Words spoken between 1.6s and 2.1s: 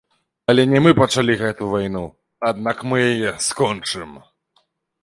вайну,